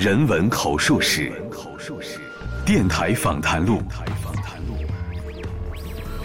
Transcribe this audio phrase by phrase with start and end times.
[0.00, 1.30] 人文口述史，
[2.64, 3.82] 电台访谈录，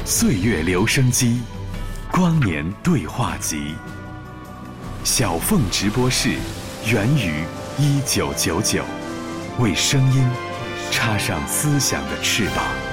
[0.05, 1.41] 岁月留声机，
[2.09, 3.75] 光年对话集，
[5.03, 6.35] 小凤直播室，
[6.89, 7.43] 源于
[7.77, 8.81] 一九九九，
[9.59, 10.25] 为声音
[10.89, 12.84] 插上思想的翅膀。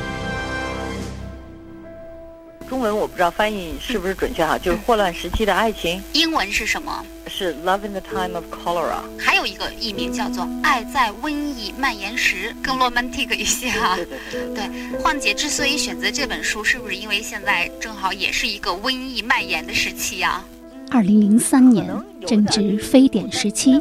[2.83, 6.93] 中文我不知道翻译是不是准确哈，就是霍乱时期的爱情英文是什么？
[7.29, 8.97] 是 Love in the Time of Cholera。
[9.17, 13.95] 还有一个译名叫做《爱在瘟疫蔓延时》，更 romantic 一些哈。
[13.95, 14.67] 对对对。
[14.67, 20.43] 对，晃姐之所以选择这本书，是不是因为现在正好也是一个瘟疫蔓延的时期呀？
[20.91, 21.89] 二零零三年
[22.27, 23.81] 正值非典时期，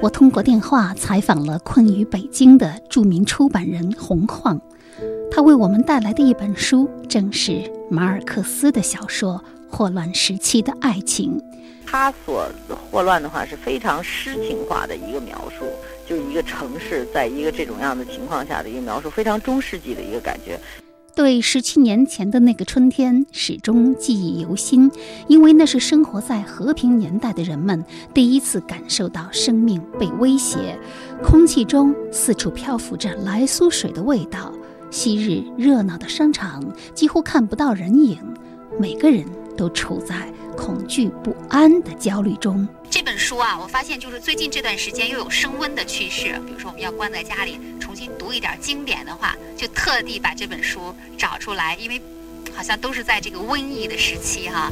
[0.00, 4.60] 我通过电话采访了困于北京的著名出版人洪晃。
[5.34, 9.42] 他为我们带来的一本书，正是马尔克斯的小说
[9.74, 11.38] 《霍乱时期的爱情》。
[11.86, 12.46] 他所
[12.90, 15.64] 霍乱的话是非常诗情化的一个描述，
[16.06, 20.60] 就是一个城市在一个这种样的情况下的一个描述，非常中世纪的一个感觉。
[21.14, 24.90] 对十七年前的那个春天始终记忆犹新，
[25.28, 30.78] 因为那是生活在和平年代的人们第一次感受到生命被威胁。
[31.24, 34.52] 空气中四处漂浮着来苏水的味道。
[34.92, 36.62] 昔日热闹的商场
[36.94, 38.18] 几乎看不到人影，
[38.78, 39.24] 每个人
[39.56, 42.68] 都处在恐惧不安的焦虑中。
[42.90, 46.38] 这本书啊，我发现就是最近这段时间又有升温的趋势。
[46.46, 51.98] 比如说，我们要关在家里重新读一点经典的话，就特地把这本书找出来，因为
[52.54, 54.70] 好像都是在这个瘟疫的时期哈。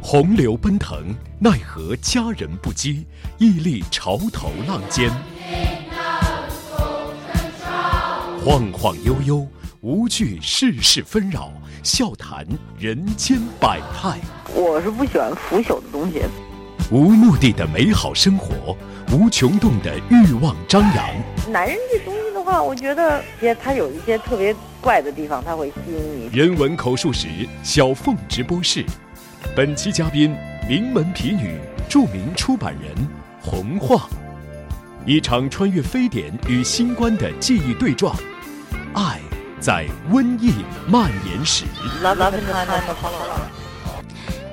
[0.00, 3.04] 洪流奔腾，奈何佳人不羁，
[3.38, 5.10] 屹立潮头浪尖。
[8.44, 9.48] 晃晃悠悠，
[9.80, 11.50] 无惧世事纷扰，
[11.82, 12.46] 笑谈
[12.78, 14.18] 人间百态。
[14.54, 16.20] 我是不喜欢腐朽的东西。
[16.90, 18.76] 无目的的美好生活，
[19.10, 21.06] 无穷动的欲望张扬。
[21.50, 26.36] 男人这东西的话，我觉得也他有一些特别怪的地方，他会吸引你。
[26.36, 27.28] 人文口述史，
[27.62, 28.84] 小凤直播室。
[29.56, 30.36] 本期嘉宾：
[30.68, 33.08] 名门皮女，著名出版人
[33.40, 33.98] 洪晃。
[35.06, 38.14] 一场穿越非典与新冠的记忆对撞。
[38.94, 39.20] 爱
[39.60, 41.64] 在瘟疫蔓延时。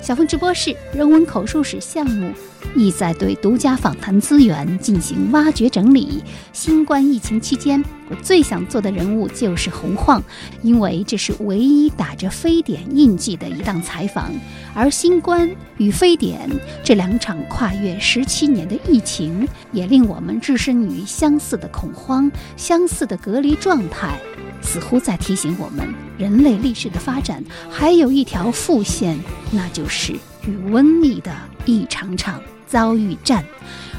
[0.01, 2.34] 小凤直播室人文口述史项目。
[2.73, 6.23] 意在对独家访谈资源进行挖掘整理。
[6.53, 10.23] 新冠疫情期间，我最想做的人物就是洪晃，
[10.62, 14.31] 因为这是唯一打着非典印记的一档采访。
[14.73, 16.50] 而新冠与非典
[16.83, 24.18] 这两场跨越十七年的疫情，也令我们置身于相似的恐慌、相似的隔离状态，
[24.62, 29.20] 似乎在提醒我们，人类历史的发展还有一条副线，
[29.52, 30.14] 那就是
[30.46, 31.32] 与瘟疫的
[31.66, 32.42] 一场场。
[32.68, 33.44] 遭遇战。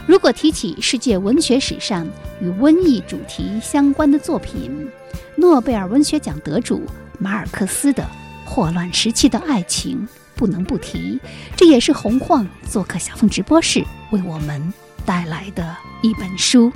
[0.06, 2.09] 如果提起世界文学史上
[2.41, 4.89] 与瘟疫主题相关的作品，
[5.37, 6.83] 诺贝尔文学奖得主
[7.19, 8.03] 马尔克斯的
[8.49, 11.21] 《霍乱时期的爱情》不能不提。
[11.55, 14.73] 这也是洪晃做客小凤直播室为我们
[15.05, 16.73] 带来的一本书。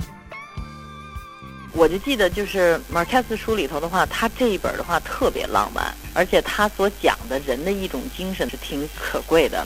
[1.77, 9.65] 我就记得，就是马尔克斯书里头的话，他这一本的话特别浪漫，而且他所讲的人的一种精神是挺可贵的。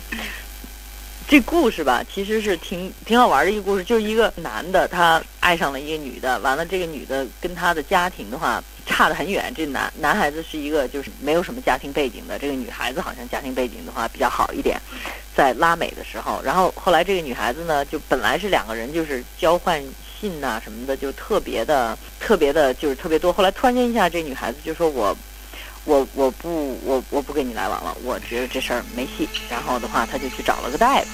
[1.25, 9.49] 这故事吧，其实是挺挺好玩的一个故事，就是一个男的他爱上了一个女的，完了这个女的跟他的家庭的话差得很远。
[9.55, 14.77] 这男男孩子是一个就是没有什么家庭背景的，这个女孩子好像家庭背景的话比较好一点，
[15.33, 19.81] 在拉美的时候，然后后来这个女孩子呢，就本来是两个人就是交换
[20.21, 23.33] 信呐什么的，就特别的特别的，就是特别多。
[23.33, 25.17] 后来突然间一下，这女孩子就说我。
[25.83, 29.27] 我我不我我不跟你来往了，我觉得这事儿没戏。
[29.49, 31.07] 然后的话，他就去找了个大夫。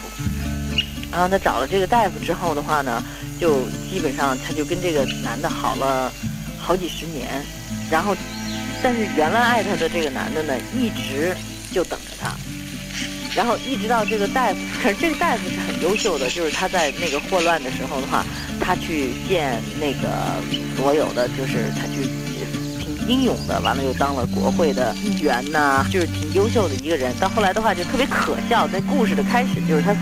[1.09, 3.01] 然后他找了这个大夫之后的话呢，
[3.39, 6.11] 就基本上他就跟这个男的好了
[6.59, 7.41] 好几十年。
[7.89, 8.13] 然后，
[8.83, 11.33] 但是原来爱他的这个男的呢，一直
[11.71, 12.35] 就等着他。
[13.37, 18.25] 然后一直到这个大夫，可 是这个大夫是很优秀的，就是他在那个霍乱的时候的话，
[18.59, 20.09] 他去见那个
[20.75, 22.97] 所有的，就是他去挺。
[23.07, 27.15] 英勇的，完了又当了国会的议员呐，就是挺优秀的一个人。
[27.21, 29.99] 到后来的话就特别可笑，在故事的开始就是他死，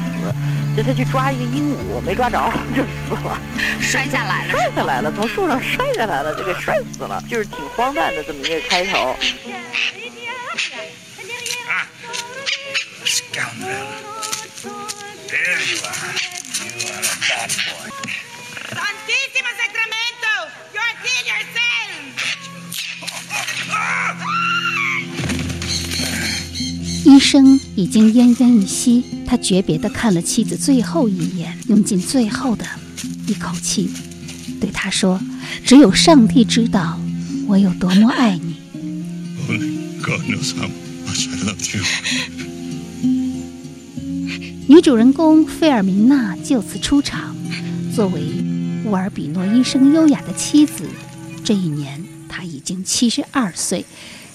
[0.75, 3.39] 就他去抓一个鹦鹉，没抓着 就死了，
[3.79, 9.15] 摔下来了，摔下来了，从树上摔下来了，就给摔死了，就是挺荒诞的这么一个开头。
[27.05, 32.65] 医生已经奄奄一息，他诀别地看了妻子最后一眼，用尽最后的
[33.27, 33.91] 一口气，
[34.61, 35.19] 对他说
[35.65, 36.97] ：“只有上帝知道
[37.47, 38.55] 我有多么爱你。”
[39.49, 40.69] Only God knows how
[41.05, 41.83] much I love you.
[44.67, 47.35] 女主人公费尔明娜就此出场。
[47.93, 48.23] 作为
[48.85, 50.83] 乌尔比诺医生优雅的妻子，
[51.43, 53.85] 这一年她已经七十二岁，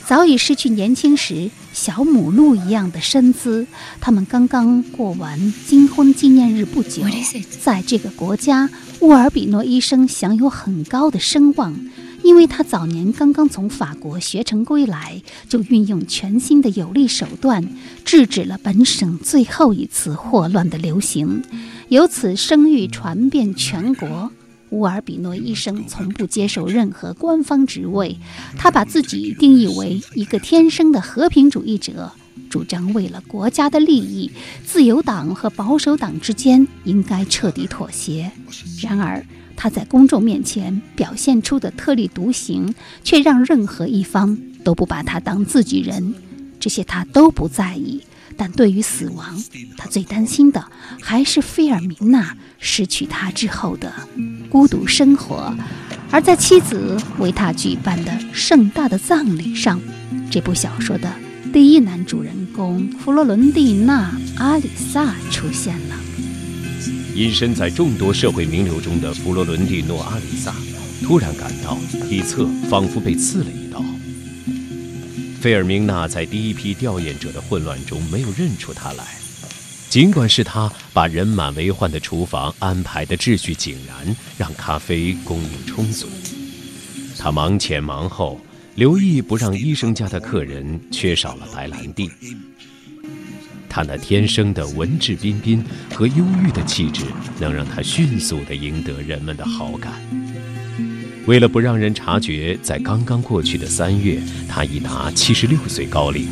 [0.06, 3.66] 早已失去年轻时小母鹿一样的身姿。
[4.00, 7.02] 他们刚刚过完金婚纪念日不久，
[7.60, 11.74] 在这个国家，乌尔比诺医生享有很高的声望。
[12.22, 17.68] 因为他早年刚刚从法国学成归来，就运用全新的有力手段，
[18.04, 21.42] 制止了本省最后一次霍乱的流行，
[21.88, 24.30] 由此声誉传遍全国。
[24.70, 28.16] 乌尔比诺医生从不接受任何官方职位，
[28.56, 32.12] 他把自己定义为一个天生的和平主义者，
[32.48, 34.30] 主张为了国家的利益，
[34.64, 38.30] 自由党和保守党之间应该彻底妥协。
[38.80, 39.24] 然而，
[39.56, 46.14] 他在公众面前表现出的特立独行，却让任何一方都不把他当自己人。
[46.58, 48.02] 这些他都不在意，
[48.36, 49.42] 但对于死亡，
[49.76, 50.66] 他最担心的
[51.00, 53.92] 还是菲尔明娜失去他之后的
[54.50, 55.54] 孤独生活。
[56.10, 59.80] 而在妻子为他举办的盛大的葬礼上，
[60.30, 61.10] 这部小说的
[61.52, 65.96] 第一男主人公弗洛伦蒂娜·阿里萨出现了。
[67.16, 70.54] 隐身在众多社会名流中的弗罗伦蒂诺·阿里萨，
[71.02, 71.76] 突然感到
[72.08, 73.82] 体侧仿佛被刺了一刀。
[75.40, 79.04] 费尔明娜在第一批吊唁者的混乱中没有认出他来，
[79.88, 86.06] 尽管是他把人满为患的厨房安排的秩序井然，让咖啡供应充足。
[87.18, 88.40] 他忙前忙后，
[88.74, 92.10] 留意不让医生家的客人缺少了白兰地。
[93.68, 95.62] 他那天生的文质彬彬
[95.94, 97.04] 和忧郁的气质，
[97.38, 99.92] 能让他迅速地赢得人们的好感。
[101.26, 106.26] 为了不让人察觉，在刚刚过去的三月，他已达七十六岁高龄。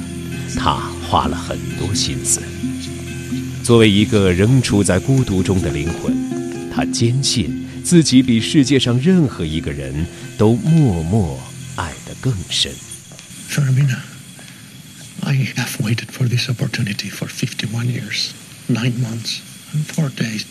[0.57, 0.75] 他
[1.09, 2.43] 花了很多心思。
[3.63, 6.17] 作为一个仍处在孤独中的灵魂，
[6.73, 10.07] 他坚信自己比世界上任何一个人
[10.39, 11.39] 都默默
[12.21, 12.73] 更深。
[15.25, 18.33] I have waited for this opportunity for 51 years,
[18.69, 19.43] 9 months,
[19.75, 20.47] and 4 days.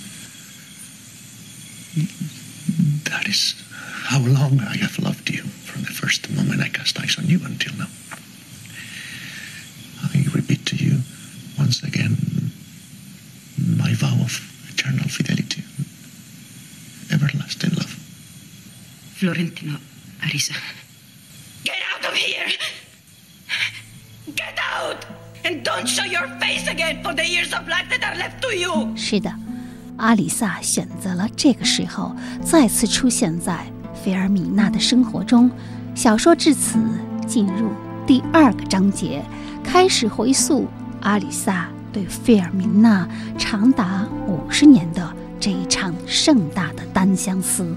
[3.06, 3.56] That is
[4.06, 7.40] how long I have loved you from the first moment I cast eyes on you
[7.44, 7.90] until now.
[10.04, 11.02] I repeat to you
[11.58, 12.18] once again
[13.58, 15.64] my vow of eternal fidelity,
[17.12, 17.98] everlasting love.
[19.16, 19.80] Florentino
[20.22, 20.54] Arisa.
[22.18, 22.50] Here!
[24.36, 25.06] Get out
[25.46, 28.52] and don't show your face again for the years of life that are left to
[28.52, 28.98] you.
[28.98, 29.32] 是的，
[29.98, 33.72] 阿里萨选择了这个时候再次出现在
[34.04, 35.52] 菲尔米娜的生活中。
[35.94, 36.80] 小说至此
[37.28, 37.72] 进入
[38.08, 39.24] 第二个章节，
[39.64, 40.68] 开始回溯
[41.02, 47.76] 阿里萨对费尔明娜长达五十年的这一场盛大的单相思。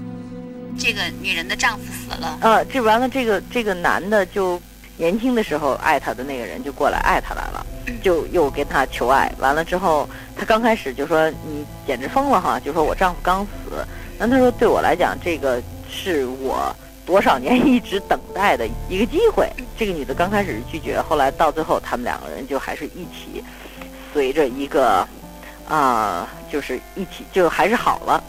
[0.81, 2.37] 这个女人的丈夫死了。
[2.41, 4.61] 呃，这完了，这个这个男的就。
[4.97, 7.65] 年轻的时候爱她的那个人就过来爱她来了，
[8.03, 9.33] 就又跟她求爱。
[9.39, 10.07] 完了之后，
[10.37, 13.83] 她刚开始就说：“你简直疯了哈！”就说我丈夫刚死。
[14.19, 15.59] 那她说：“对我来讲，这个
[15.89, 23.43] 是我多少年一直等待的一个机会。”这个女的刚开始是拒绝，后来到最后，他们两个人就还是一起，
[24.13, 25.07] 随着一个
[25.67, 28.23] 啊，就是一起就还是好了。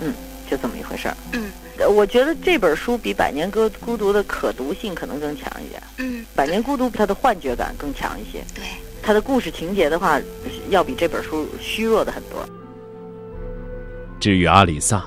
[0.00, 0.12] 嗯，
[0.50, 1.16] 就这么一回事儿。
[1.32, 1.50] 嗯。
[1.90, 5.80] 我觉得这本书比《百年孤孤独》的可读性可能更强一点。
[5.98, 8.44] 嗯，《百年孤独》它的幻觉感更强一些。
[8.52, 8.64] 对，
[9.00, 10.20] 它的故事情节的话，
[10.70, 12.44] 要比这本书虚弱的很多。
[14.18, 15.04] 至于阿里萨，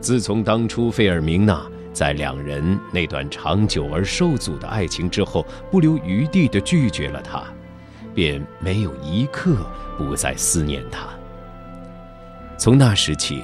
[0.00, 7.42] 自从当初费尔明娜在两人那段长久而受阻的爱情之后，不留余地地拒绝了他，
[8.14, 9.56] 便没有一刻
[9.98, 11.08] 不再思念他。
[12.56, 13.42] 从那时起。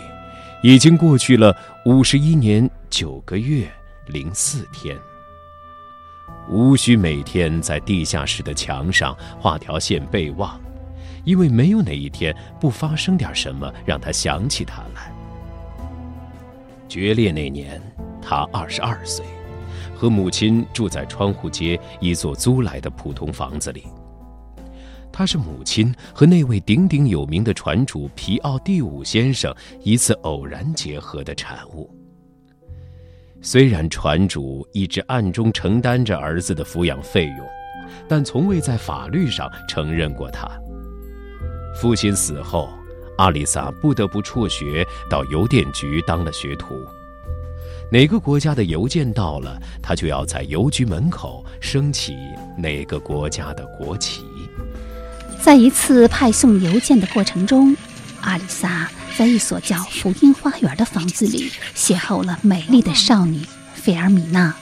[0.60, 3.70] 已经过去了五十一年九个月
[4.08, 4.98] 零四天，
[6.48, 10.60] 无需每天在地下室的墙上画条线备忘，
[11.24, 15.12] 因为没有哪一天不发生点什么让他想起他来。
[16.88, 17.80] 决裂那年，
[18.20, 19.24] 他二十二岁，
[19.94, 23.84] 和母亲住在窗户街一座租来的普通房子里。
[25.12, 31.90] 他是母亲和那位鼎鼎有名的船主皮奥第五先生一次偶然结合的产物。
[33.40, 37.46] 虽然船主一直暗中承担着儿子的抚养费用，
[38.08, 40.48] 但从未在法律上承认过他。
[41.80, 42.68] 父亲死后，
[43.16, 46.74] 阿里萨不得不辍学，到邮电局当了学徒。
[47.90, 52.16] 哪个国家的邮件到了，他就要在邮局门口升起
[52.56, 54.24] 哪个国家的国旗。
[55.40, 57.74] 在一次派送邮件的过程中，
[58.20, 63.40] 阿里萨在一所叫福音花园的房子里邂逅了美丽的少女
[63.74, 64.54] 费尔米娜。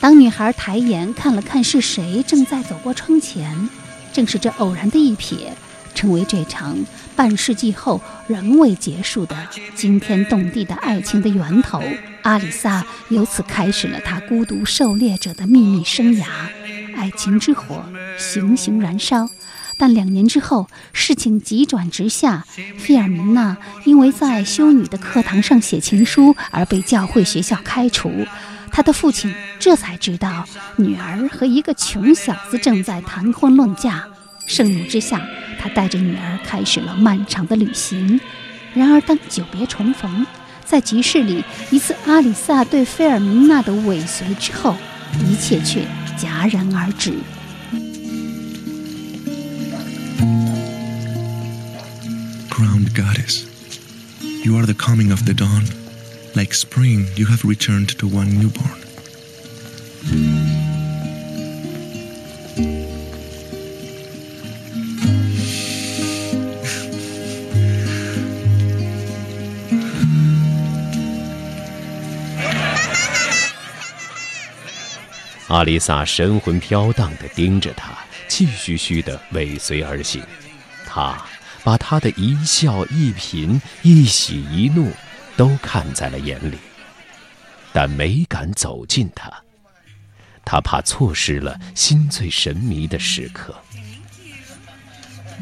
[0.00, 3.68] 当女孩抬眼看了看是谁正在走过窗前，
[4.12, 5.50] 正是这偶然的一瞥，
[5.94, 6.76] 成为这场
[7.14, 9.36] 半世纪后仍未结束的
[9.76, 11.80] 惊天动地的爱情的源头。
[12.22, 16.24] 阿里萨由此开始了他孤独狩猎者的秘密生涯，
[16.96, 17.84] 爱情之火
[18.18, 19.30] 熊熊燃烧。
[19.80, 22.44] 但两年之后，事情急转直下，
[22.76, 23.56] 费尔明娜
[23.86, 28.12] 因为在修女的课堂上写情书而被教会学校开除。
[28.70, 30.44] 他的父亲这才知道
[30.76, 34.04] 女儿和一个穷小子正在谈婚论嫁。
[34.46, 35.26] 盛怒之下，
[35.58, 38.20] 他带着女儿开始了漫长的旅行。
[38.74, 40.26] 然而，当久别重逢，
[40.62, 44.76] 在集市里一次阿里萨对费尔明娜的尾随之后，
[45.26, 45.86] 一切却
[46.18, 47.14] 戛然而止。
[52.99, 53.45] goddess,
[54.43, 55.63] you are the coming of the dawn.
[56.35, 58.81] Like spring, you have returned to one newborn.
[75.47, 77.97] 阿丽萨神魂飘荡地盯着他，
[78.27, 80.21] 气吁吁地尾随而行。
[80.85, 81.15] 他
[81.62, 84.92] 把他的一笑一颦、一喜一怒
[85.36, 86.56] 都看在了眼里，
[87.72, 89.30] 但没敢走近他。
[90.44, 93.54] 他怕错失了心醉神迷的时刻。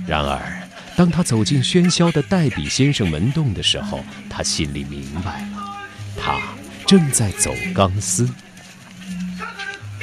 [0.07, 0.63] 然而，
[0.97, 5.87] 当他走进喧嚣的黛比先生门洞的时候，他心里明白了，
[6.21, 6.41] 他
[6.87, 8.29] 正在走钢丝。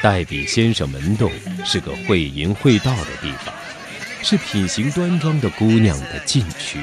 [0.02, 1.32] 黛比先生门洞
[1.66, 3.54] 是个会淫会道的地方，
[4.28, 6.80] 是品行端庄的姑娘的禁区。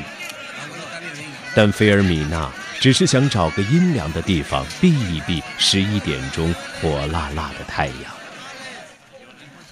[1.56, 2.48] 但菲尔米娜
[2.80, 7.96] 只是想找个阴凉的地方避一避十一点钟火辣辣的太阳。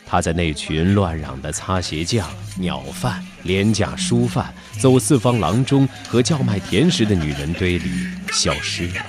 [0.05, 9.07] 她在那群乱嚷的擦鞋匠、鸟贩、廉价书贩、走四方郎中和叫卖甜食的女人堆里消失了。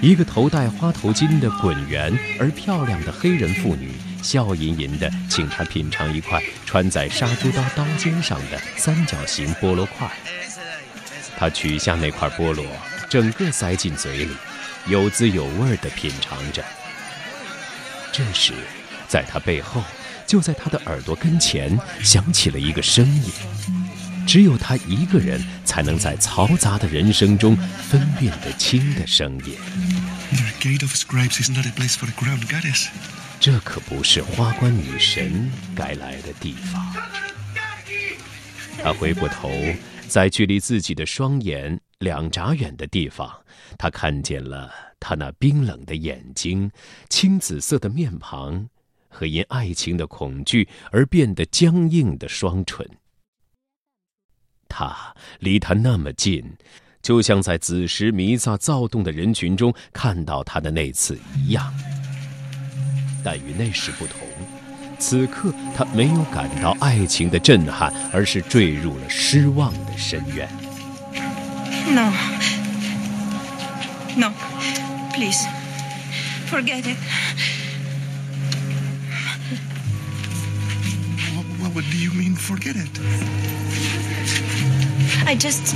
[0.00, 3.90] 一个头戴花头巾的滚圆而漂亮的黑人妇女，
[4.22, 10.10] 笑吟吟地请他品尝一块穿在杀猪刀刀尖上的三角形菠萝块。
[11.36, 12.64] 他取下那块菠萝，
[13.08, 14.36] 整个塞进嘴里，
[14.86, 16.64] 有滋有味地品尝着。
[18.10, 18.52] 这时，
[19.06, 19.84] 在他背后，
[20.26, 23.30] 就在他的耳朵跟前，响起了一个声音。
[24.26, 27.56] 只有他一个人才能在嘈杂的人生中
[27.88, 29.56] 分辨得清的声音。
[33.40, 36.92] 这可不是花冠女神该来的地方。
[38.82, 39.50] 他回过头，
[40.08, 43.30] 在距离自己的双眼两眨远的地方，
[43.78, 46.70] 他看见了他那冰冷的眼睛、
[47.08, 48.68] 青紫色的面庞
[49.08, 52.84] 和因爱情的恐惧而变得僵硬的双唇。
[54.68, 56.44] 他离他那么近，
[57.02, 61.72] 就像在子时弥撒躁动的人群中看到他的那次一样。
[63.24, 64.20] 但与那时不同，
[64.98, 70.48] 此刻他没有感到爱情的震撼，而是坠入了失望的深渊。
[71.90, 72.12] No,
[74.16, 74.32] no,
[75.14, 75.46] please,
[76.50, 76.96] forget it.
[81.60, 83.00] What, what do you mean, forget it?
[85.26, 85.74] I just.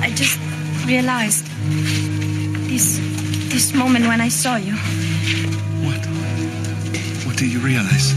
[0.00, 0.38] I just
[0.86, 1.46] realized
[2.68, 3.00] this.
[3.54, 4.74] this moment when I saw you.
[5.24, 6.04] What?
[7.24, 8.12] What do you realize?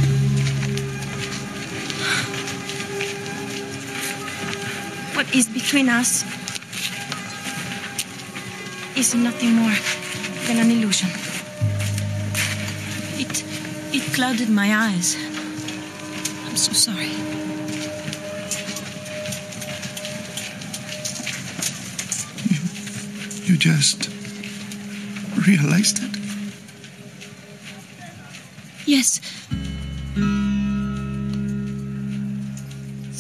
[5.16, 6.24] What is between us
[8.98, 9.76] is nothing more
[10.48, 11.10] than an illusion.
[13.18, 13.44] It.
[13.96, 15.16] it clouded my eyes.
[16.46, 17.14] I'm so sorry.
[22.52, 24.10] You you just
[25.48, 26.17] realized it?
[28.88, 29.20] Yes.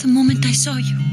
[0.01, 0.95] The moment I saw you.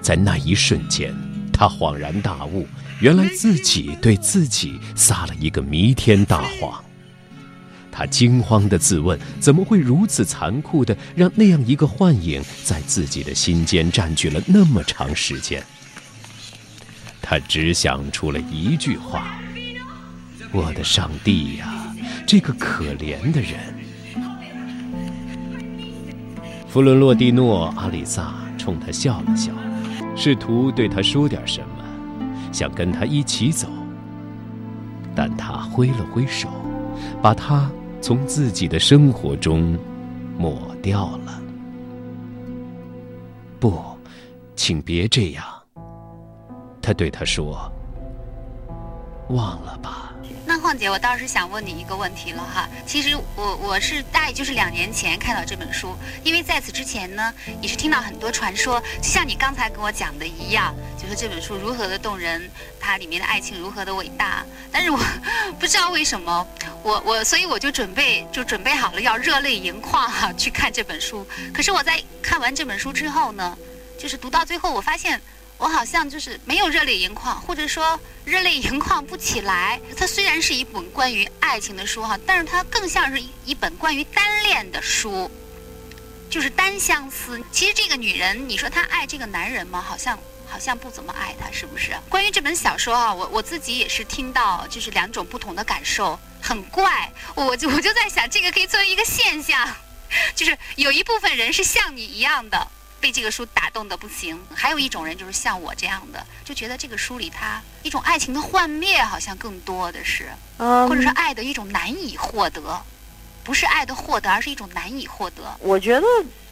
[0.00, 1.14] 在那一瞬间，
[1.52, 2.66] 他恍然大悟，
[3.00, 6.82] 原来自己对自己撒了一个弥天大谎。
[7.96, 15.62] 他惊慌地自问：怎么会如此残酷地让那样一个幻影在自己的心间占据了那么长时间？
[17.22, 19.38] 他只想出了一句话
[20.50, 21.94] ：“我的上帝呀，
[22.26, 23.52] 这个可怜的人！”
[26.68, 29.52] 弗伦洛蒂诺·阿里萨冲他笑了笑，
[30.16, 31.84] 试图对他说点什么，
[32.52, 33.68] 想跟他一起走，
[35.14, 36.48] 但他挥了挥手，
[37.22, 37.70] 把他。
[38.04, 39.78] 从自己的生活中
[40.36, 41.40] 抹掉了。
[43.58, 43.82] 不，
[44.54, 45.42] 请别这样。
[46.82, 47.72] 他对他说
[49.32, 50.13] ：“忘了吧。”
[50.46, 52.68] 那晃姐，我倒是想问你一个问题了哈。
[52.86, 57.32] 其实我我是大概就是两年前看到这本书，因为在此之前呢，
[57.62, 64.44] 也是听到很多传说，就像你刚才跟我讲的一样，就是这本书如何的动人，它里面的爱情如何的伟大。
[64.70, 64.98] 但是我
[65.58, 66.46] 不知道为什么，
[66.82, 71.26] 我我所以我就准备就准备好了要热泪盈眶哈去看这本书。
[71.54, 73.56] 可是我在看完这本书之后呢，
[73.98, 75.18] 就是读到最后，我发现。
[75.56, 79.80] 我好像就是没有热泪盈眶，或者说热泪盈眶不起来。
[79.96, 85.30] 它虽然是一本关于爱情的书哈，但是它更像是一本关于单恋的书，
[86.28, 87.42] 就是单相思。
[87.52, 89.80] 其实这个女人，你说她爱这个男人吗？
[89.80, 91.92] 好像好像不怎么爱他，是不是？
[92.08, 97.10] 关于这本小说啊，我我自己也是听到就是两种不同的感受，很怪。
[97.34, 99.66] 我就我就在想，这个可以作为一个现象，
[100.34, 102.68] 就是有一部分人是像你一样的。
[103.04, 112.80] 被这个书打动的不行，还有一种人就是像我这样的，就觉得这个书里他一种爱情的幻灭好像更多的是，或者是爱的一种难以获得，
[113.42, 115.42] 不是爱的获得，而是一种难以获得。
[115.60, 116.06] 我觉得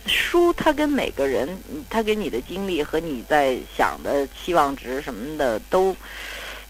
[0.05, 5.97] 书它跟每个人，它给你的经历和你在想的期望值什么的都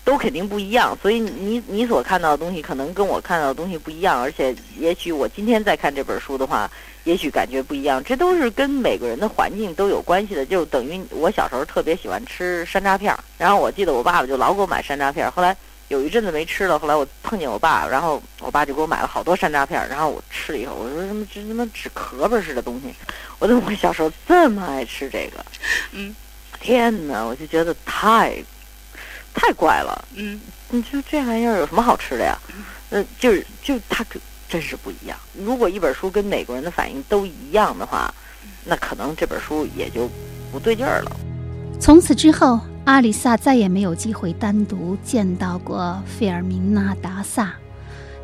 [0.05, 6.71] 都肯定不一样，所以你你所看到的东西可能跟我看到的东西不一样，而且也许我今天在看这本书的话。
[7.05, 10.47] 也许感觉不一样，这都是跟每个人的环境都有关系的。
[10.47, 15.31] 就等于我小时候特别喜欢吃山楂片儿，然后我记得我爸爸就老给我买山楂片儿。
[15.31, 15.57] 后来
[15.89, 22.95] 有一阵子没吃了，后来我碰见我爸，然后我爸就给我买了好多山楂片儿，然后我吃了以后，我说什么这他妈纸壳儿似的东西，
[23.41, 25.45] 我怎么会小时候这么爱吃这个？
[25.91, 26.15] 嗯，
[26.61, 28.37] 天哪，我就觉得太
[29.35, 30.05] 太怪了。
[30.15, 32.39] 嗯，你说这玩意儿有什么好吃的呀？
[32.91, 34.21] 嗯，就是就它可。
[34.53, 35.17] 真是不一样。
[35.43, 38.13] 如果一本书跟美国人的反应都一样的话，
[38.67, 40.07] 那可能这本书也就
[40.53, 41.17] 不对劲儿了。
[41.81, 47.55] 从此之后，阿里萨再也没有机会单独见到过费尔明纳·达萨。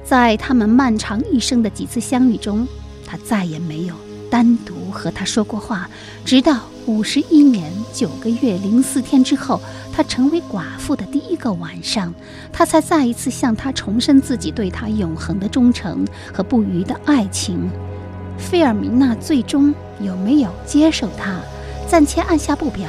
[0.04, 2.68] 在他们漫长一生的几次相遇中，
[3.06, 3.94] 他再也没有
[4.30, 5.88] 单独和他说过话，
[6.24, 6.58] 直到。
[6.86, 9.60] 五十一年九个月零四天之后，
[9.94, 12.14] 她成为寡妇的第一个晚上，
[12.50, 17.68] 他才再一次向她重申自己对她永恒的忠诚和不渝的爱情。
[18.38, 21.38] 费尔明娜最终有没有接受他，
[21.86, 22.88] 暂且按下不表。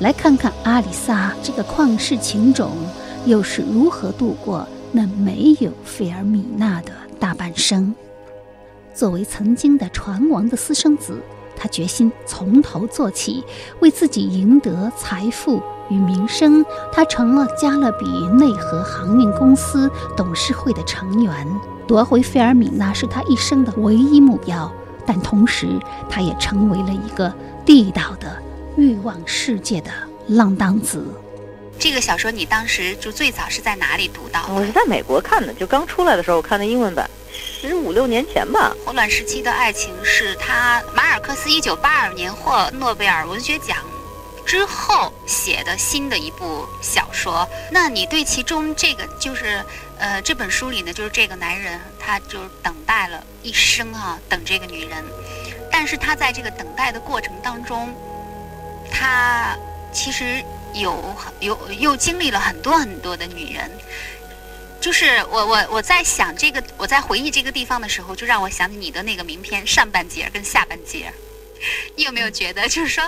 [0.00, 2.72] 来看看阿里萨这个旷世情种，
[3.26, 7.94] 又是如何度过那没有费尔米娜的大半生。
[8.94, 11.20] 作为曾经的船王的私生子。
[11.56, 13.44] 他决心从头做起，
[13.80, 16.64] 为自己赢得财富与名声。
[16.92, 21.46] 他成了加勒比内河航运公司董事会的成员。
[21.86, 24.70] 夺回费尔米娜是他一生的唯一目标，
[25.06, 25.68] 但同时，
[26.10, 27.32] 他也成为了一个
[27.64, 28.36] 地道的
[28.76, 29.90] 欲望世界的
[30.28, 31.06] 浪荡子。
[31.78, 34.40] 这个小说你当时就最早是在哪里读到？
[34.54, 37.08] 我是在美国看的，就刚出来的时候我看的英文版。
[37.34, 43.78] 十五六年前吧，霍乱时期的爱情是他马尔克斯一九八二年获诺贝尔文学奖
[44.46, 47.48] 之后写的新的一部小说。
[47.70, 49.64] 那你对其中这个就是
[49.98, 55.02] 呃这本书里呢，就是这个男人，他就是等待了一生啊，等这个女人，
[55.72, 57.94] 但是他在这个等待的过程当中，
[58.90, 59.56] 他
[59.90, 60.44] 其实
[60.74, 63.70] 有有又经历了很多很多的女人。
[64.84, 71.10] 就是我我我在想这个，我在回忆这个地方的时候，就让我想起你的那个名片上半截跟下半截。
[71.96, 73.02] 你有没有觉得，就是说，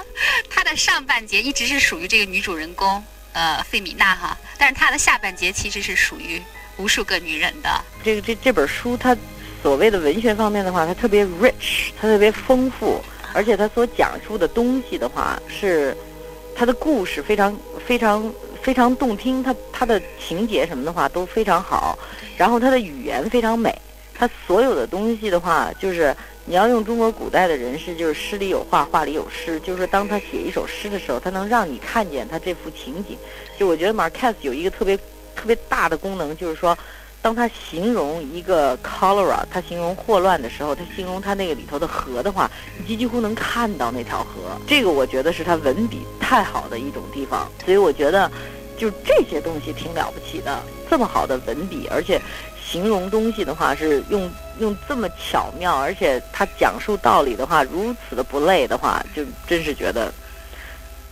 [0.49, 6.41] 它的上半截一直是属于这个女主人公，呃，费米娜哈，但是它的下半截其实是属于
[6.79, 7.69] 无数个女人的。
[8.03, 9.15] 这个这这本书，它
[9.63, 15.95] 所谓的文学方面的话，它特别 rich，它特别丰富，而且它所讲述的东西的话，是
[16.57, 17.55] 它的故事非常
[17.87, 18.33] 非常。
[18.67, 21.97] 非常动听，它它的情节什么的话都非常好，
[22.37, 23.73] 然后它的语言非常美，
[24.13, 26.13] 它所有的东西的话就是
[26.47, 33.17] 你要用中国古代的人士，就是诗里有画，画里有诗，就是说当他写一首诗的时候，他能让你看见他这幅情景。
[33.57, 34.97] 就我觉得马尔克斯有一个特别
[35.37, 36.77] 特别大的功能，就是说，
[37.23, 42.51] 当他形容一个 cholera，他形容霍乱的时候，他形容他那个里头的河的话，
[42.85, 44.61] 你几乎能看到那条河。
[44.67, 48.29] 这个我觉得是他文笔太好的一种地方，所以我觉得。
[48.77, 52.21] 就这些东西挺了不起的，这么好的文笔，而且
[52.65, 60.13] 形容东西的话是用用这么巧妙，而且他讲述道理的话如此的不累的话，就真是觉得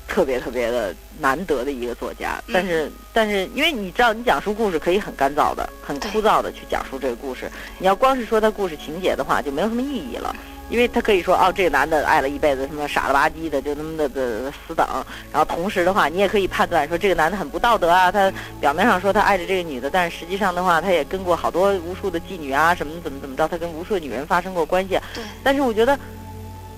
[0.06, 2.42] 特别特别的难得的一个作家。
[2.52, 10.34] 但是但是，因为你知道，你讲述故事可以很干燥的、很枯燥的去讲述这个故事，你要光是说他故事情节的话，就没有什么意义了。
[10.70, 14.86] 因为他可以说哦，这个男的爱了一辈子，什么傻了吧唧的，就那么的的死等。
[15.30, 18.10] 然后同时的话，你也可以判断说这个男的很不道德啊。
[18.10, 24.98] 他表面上说他爱着这个女的，但是实际上的话，他也跟过好多无数的妓女啊，什么怎么怎么着，他跟无数女人发生过关系。
[25.14, 25.22] 对。
[25.42, 25.98] 但是我觉得，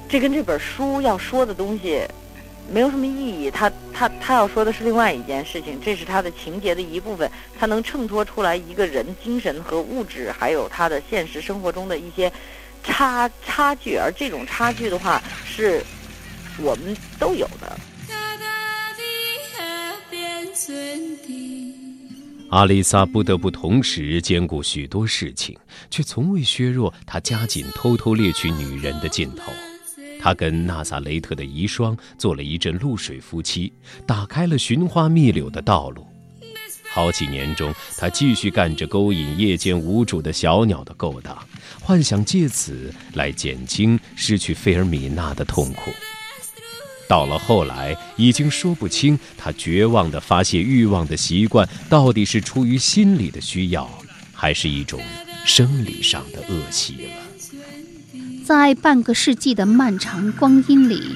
[0.09, 2.03] 这跟这本书要说的东西
[2.68, 3.51] 没有什么意义。
[3.53, 12.31] 他他他要说的是另外一件事情，这是他的情节的一部分，他能衬托出来一个人精神和物质，还有他的现实生活中的一些。
[12.87, 15.85] 差差距，而这种差距的话，是
[16.59, 17.79] 我们都有的。
[22.51, 25.59] 阿丽萨不得不同时兼顾许多事情，
[25.90, 29.53] 却从未削弱她加紧偷偷猎取女人的劲头。
[30.20, 33.72] 她跟纳萨雷特的遗孀做了一阵露水夫妻，
[34.07, 36.07] 打开了寻花觅柳的道路。
[36.96, 41.37] 好几年中，他继续干着勾引夜间无主的小鸟的勾当，
[41.82, 45.92] 幻想借此来减轻失去费尔米娜的痛苦。
[47.06, 53.87] 到了后来，已经说不清他绝望的发泄欲望的习惯到底是出于心理的需要，
[54.32, 54.98] 还是一种
[55.44, 57.11] 生理上的恶习了。
[58.42, 61.14] 在半个世纪的漫长光阴里，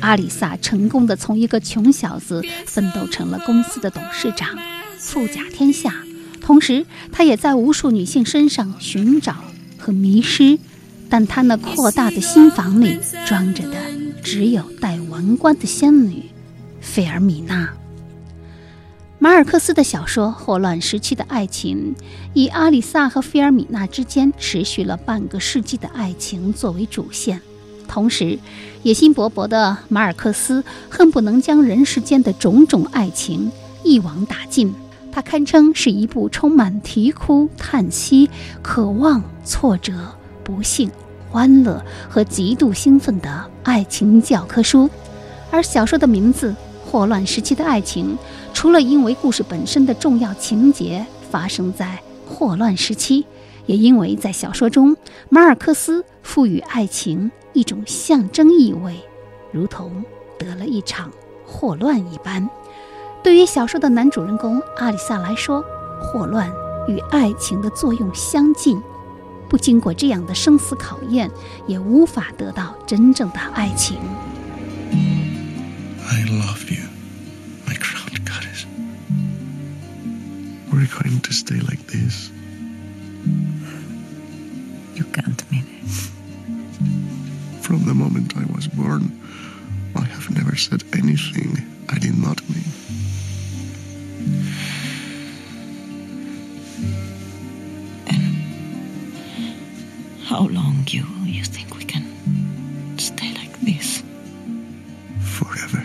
[0.00, 4.56] 阿里萨成功的从一个穷小子奋斗成了公司的董事长。
[4.98, 5.94] 富甲天下，
[6.40, 9.36] 同时他也在无数女性身上寻找
[9.78, 10.58] 和迷失，
[11.08, 13.76] 但他那扩大的心房里装着的
[14.22, 16.24] 只有戴王冠的仙女
[16.80, 17.70] 费尔米娜。
[19.20, 21.94] 马尔克斯的小说《霍乱时期的爱情》
[22.34, 27.40] 以阿里萨和费尔米娜之间持续了半个世纪的爱情作为主线，
[27.88, 28.38] 同时
[28.82, 33.50] 野心勃勃的马尔克斯恨不能将人世间的种种爱情
[33.82, 34.72] 一网打尽。
[35.18, 38.30] 它堪称是一部充满啼哭、叹息、
[38.62, 39.92] 渴望、挫折、
[40.44, 40.88] 不幸、
[41.28, 44.88] 欢乐和极度兴奋的爱情教科书。
[45.50, 46.52] 而小说的名字
[46.88, 48.12] 《霍乱时期的爱情》，
[48.54, 53.26] 除了因为故事本身的重要情节发生在霍乱时期，
[53.66, 54.96] 也因为在小说中，
[55.28, 58.94] 马尔克斯赋予爱情一种象征意味，
[59.50, 60.04] 如同
[60.38, 61.10] 得了一场
[61.44, 62.48] 霍乱一般。
[63.28, 65.62] 对于小说的男主人公阿里萨来说，
[66.00, 66.50] 霍乱
[66.88, 68.80] 与爱情的作用相近，
[69.50, 71.30] 不经过这样的生死考验，
[71.66, 73.98] 也无法得到真正的爱情。
[74.90, 76.86] I love you,
[77.66, 78.64] my crowned goddess.
[80.72, 82.30] We're going to stay like this.
[84.94, 86.10] You can't mean it.
[87.60, 89.10] From the moment I was born,
[89.92, 92.64] I have never said anything I did not mean.
[100.28, 102.04] How long you you think we can
[102.98, 104.02] stay like this?
[105.24, 105.82] Forever.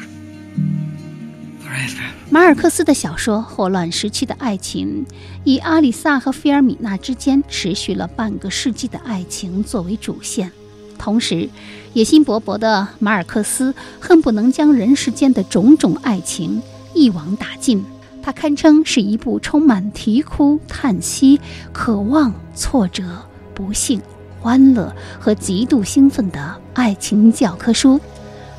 [1.63, 2.03] Forever.
[2.29, 5.05] 马尔克斯的小说《霍乱时期的爱情》
[5.45, 10.51] 以阿里萨和菲尔米娜之间持续了半个世纪的爱情作为主线，
[10.99, 11.49] 同时，
[11.93, 16.61] 野心勃勃的马尔克斯恨不能将人世间的种种爱情
[16.93, 17.81] 一网打尽。
[18.21, 21.39] 它堪称是一部充满啼哭、叹息、
[21.71, 23.25] 渴望、挫折、
[23.55, 24.01] 不幸。
[24.43, 27.97] 欢乐和极度兴奋的爱情教科书，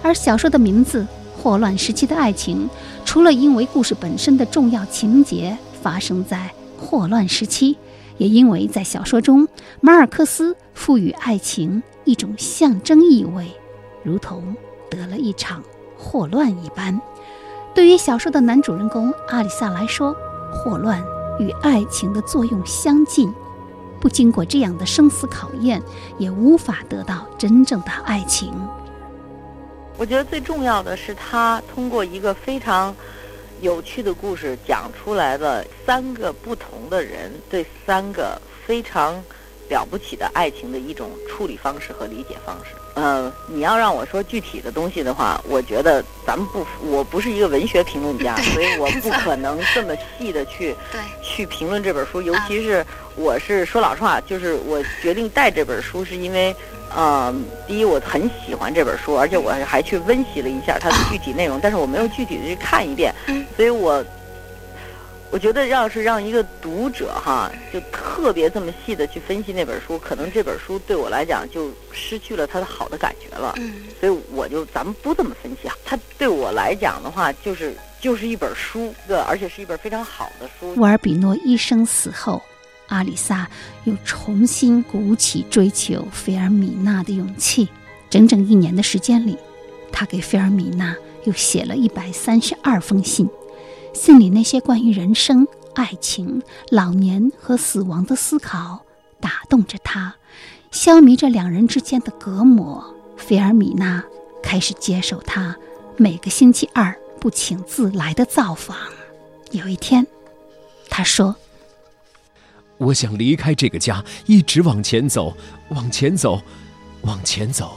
[0.03, 1.03] 而小说的名字
[1.43, 2.67] 《霍乱时期的爱情》，
[3.05, 7.77] 除了因为故事本身的重要情节发生在霍乱时期，
[8.17, 9.47] 也因为在小说中，
[9.83, 13.47] 马尔克斯赋予爱情一种象征意味，
[14.03, 14.57] 如同
[14.89, 15.63] 得了一场
[15.99, 16.99] 霍乱一般。
[17.75, 20.17] 对于小说的男主人公阿里萨来说，
[20.51, 21.05] 霍乱
[21.39, 23.31] 与爱情的作用相近。
[24.05, 25.83] 不经过这样的生死考验，
[26.19, 28.53] 也无法得到真正的爱情。
[29.97, 32.95] 我觉得最重要的是，他通过一个非常
[33.63, 39.15] 有趣的故事，讲出来了三个不同的人对三个非常
[39.71, 42.75] 了不起的爱情的一种处理方式和理解方式。
[42.95, 50.75] 呃，你要让我说具体的东西的话，我觉得咱们不，我不是一个文学评论家，所以我不可能这么细的去，
[51.23, 52.85] 去评论这本书，尤其是
[53.17, 56.55] 我是说老实话，就是我决定带这本书，是因为，
[56.95, 57.35] 呃，
[57.67, 63.45] 第一我很喜欢这本书，而且我还去温习了一下它的具体内容，但是我没有具体的去看一遍，嗯。
[63.57, 64.05] 所以我
[65.35, 73.83] 我觉得要是让一个读者哈，就特别这么细的去分析那本书，可能这本书对我来讲就失去了它的好的感觉了，嗯。
[73.99, 82.41] 所以我就咱们不这么分析啊，它对我来讲的话，就是就是一本书，对，而且是一本非常好的书，沃尔比诺医生死后，
[82.87, 83.51] 阿里萨
[83.87, 87.69] 又重新鼓起追求菲尔米娜的勇气。
[88.09, 89.37] 整整一年的时间里，
[89.91, 90.95] 他给菲尔米娜
[91.25, 93.29] 又写了一百三十二封信，
[93.95, 98.85] 信里那些关于人生、爱情、老年和死亡的思考，
[99.21, 100.15] 打动着他，
[100.71, 102.85] 消弭着两人之间的隔膜。
[103.17, 104.05] 菲尔米娜
[104.43, 105.57] 开始接受他
[105.97, 108.77] 每个星期二不请自来的造访。
[109.53, 110.07] 有一天，
[110.91, 111.35] 他说。
[112.77, 115.35] 我想离开这个家，一直往前走，
[115.69, 116.43] 往前走，
[117.03, 117.73] 往前走，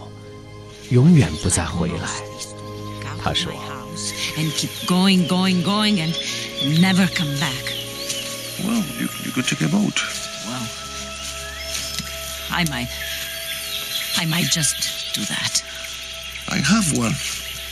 [0.89, 2.09] 永远不再回来。
[3.21, 3.53] 他说
[4.37, 6.13] And keep going, going, going, and
[6.79, 7.63] never come back.
[8.63, 9.97] Well, you, you could take a boat.
[10.45, 10.67] Well,
[12.51, 12.89] I might.
[14.17, 15.63] I might just do that.
[16.49, 17.13] I have one.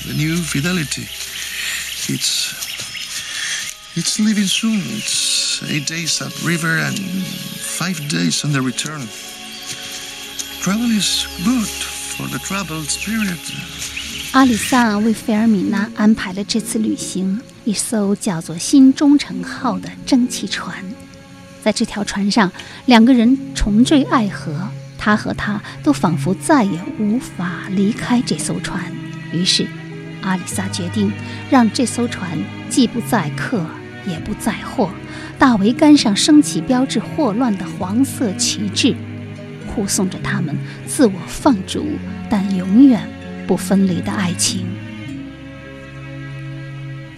[0.08, 1.04] The new Fidelity.
[2.12, 2.54] It's.
[3.98, 4.82] It's leaving soon.
[4.98, 9.08] It's eight days upriver and five days on the return.
[10.62, 11.68] Travel is good
[12.18, 13.95] for the traveled spirit.
[14.36, 20.76] 阿里萨为菲尔米娜安排了这次旅行一艘叫做“新忠诚号”的蒸汽船。
[21.64, 22.52] 在这条船上，
[22.86, 24.68] 两个人重坠爱河，
[24.98, 28.84] 他和她都仿佛再也无法离开这艘船。
[29.32, 29.66] 于是，
[30.22, 31.10] 阿里萨决定
[31.50, 32.38] 让这艘船
[32.70, 33.66] 既不载客，
[34.06, 34.90] 也不载货，
[35.40, 38.94] 大桅杆上升起标志霍乱的黄色旗帜，
[39.66, 40.54] 护送着他们
[40.86, 41.86] 自我放逐，
[42.30, 43.02] 但永远
[43.46, 44.66] 不分离的爱情。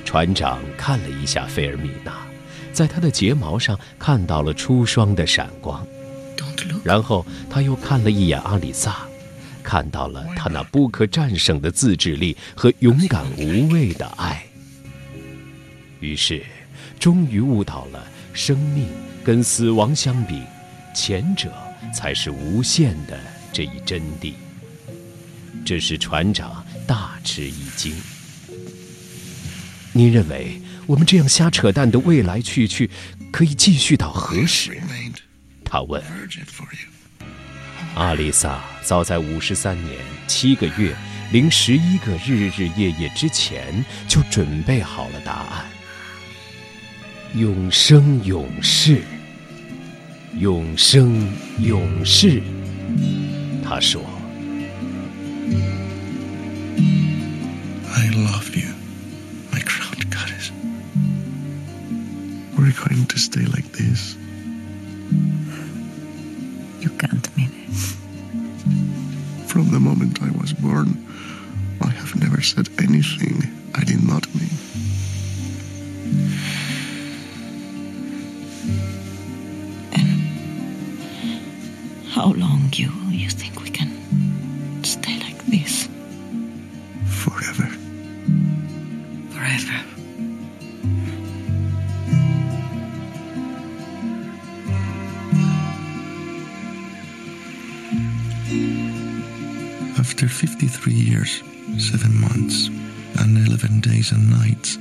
[0.04, 2.14] 船长看了一下菲尔米娜，
[2.72, 5.86] 在她的睫毛上看到了初霜的闪光，
[6.84, 8.98] 然后他又看了一眼阿里萨，
[9.62, 14.44] 看到了他那不可战胜的自制力和勇敢无畏的爱。
[16.00, 16.44] 于是，
[17.00, 18.88] 终于悟到了生命
[19.24, 20.42] 跟死亡相比，
[20.96, 21.52] 前者
[21.94, 23.20] 才是无限的
[23.52, 24.34] 这一真谛。
[25.68, 27.94] 这使船长大吃一惊。
[29.92, 32.90] 您认为我们这样瞎扯淡的未来去去，
[33.34, 34.80] 可以继续到何时？
[35.66, 36.02] 他问。
[37.96, 40.96] 阿丽萨早在五十三年七个月
[41.34, 45.66] 零十一个日日夜夜之前就准备好了答案。
[47.36, 49.02] 永生永世，
[50.40, 52.42] 永生永世。
[53.62, 54.02] 他说
[57.90, 58.74] I love you,
[59.52, 60.52] my crowned goddess.
[62.58, 64.16] We're going to stay like this.
[66.82, 67.74] You can't mean it.
[69.48, 71.06] From the moment I was born,
[71.82, 73.42] I have never said anything
[73.76, 74.50] I did not mean.
[79.94, 80.20] And
[82.10, 83.62] how long you you think
[101.18, 101.44] years,
[101.78, 102.70] 7 months,
[103.20, 104.78] and 11 days and nights,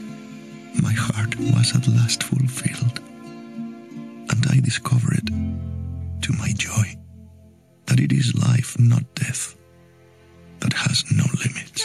[0.82, 3.00] my heart was at last fulfilled.
[4.28, 5.30] And I discovered,
[6.22, 6.96] to my joy,
[7.86, 9.54] that it is life, not death,
[10.60, 11.82] that has no limits.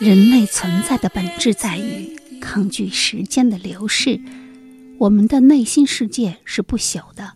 [0.00, 4.20] 人类存在的本质在于抗拒时间的流逝。
[4.98, 7.32] 我们的内心世界是不朽的，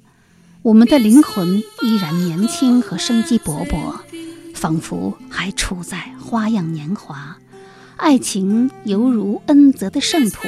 [0.62, 4.00] 我们的灵魂依然年轻和生机勃勃，
[4.62, 7.36] 仿佛还处在花样年华。
[7.96, 10.46] 爱情犹如恩泽的圣土，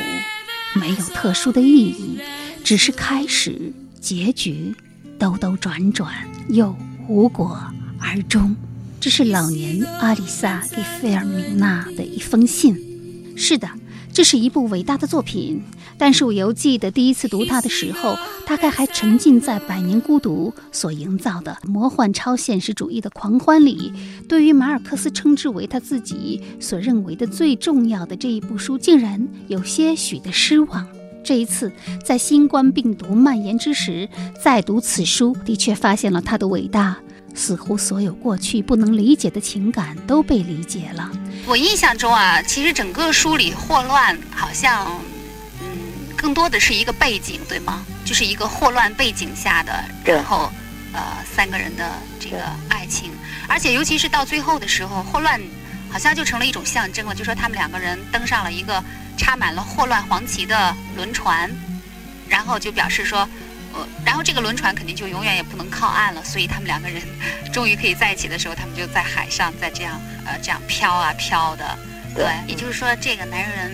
[0.78, 2.20] 没有特殊的意义，
[2.62, 4.72] 只是开始、结局，
[5.18, 6.14] 兜兜转转，
[6.48, 6.76] 又
[7.08, 7.60] 无果
[7.98, 8.54] 而终。
[9.00, 13.34] 这是老年阿里萨给费尔米娜的一封信。
[13.36, 13.68] 是的，
[14.14, 15.60] 这是一部伟大的作品，
[15.98, 23.92] 但是我犹记得第一次读它的时候，大概还沉浸在《百年孤独》所营造的魔幻超现实主义的狂欢里。
[24.28, 30.86] 对于马尔克斯称之为他自己所认为的最重要的这一部书，竟然有些许的失望。
[31.24, 31.72] 这一次，
[32.04, 34.08] 在新冠病毒蔓延之时，
[34.40, 36.96] 再读此书，的确发现了它的伟大。
[37.34, 41.10] 似乎所有过去不能理解的情感都被理解了。
[41.46, 44.86] 我印象中啊，其实整个书里霍乱好像，
[45.60, 45.66] 嗯，
[46.16, 47.84] 更多的是一个背景，对吗？
[48.04, 50.50] 就是一个霍乱背景下的，然后，
[50.92, 53.10] 呃，三个人的这个爱情，
[53.48, 55.40] 而且尤其是到最后的时候，霍乱
[55.90, 58.82] 好像就成了一种象征了，就说他们两个人登上了一个
[59.16, 61.50] 插满了霍乱黄旗的轮船，
[62.28, 63.28] 然后就表示说。
[64.04, 67.02] 然后这个轮船肯定就永远也不能靠岸了，所以他们两个人
[67.52, 71.78] 终于可以在一起的时候，他们就在海上，在这样呃这样飘啊飘的。
[72.14, 73.72] 对，也就是说，这个男人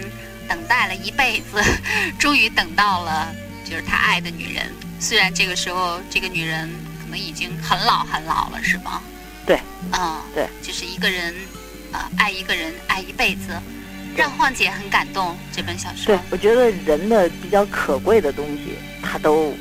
[0.49, 1.63] 等待了一辈子，
[2.19, 3.29] 终于等到了
[3.65, 4.73] 就是他爱的女人。
[4.99, 9.03] 虽然这个时候这个女人可能已经很老很老了，是吗？
[9.47, 9.61] 对，
[9.93, 11.35] 嗯，对，就是一个人
[11.93, 13.59] 啊爱一个人爱一辈子，
[14.17, 15.37] 让晃姐很感动。
[15.53, 19.55] 这本小说，对我觉得人的比较可贵的东西，他都。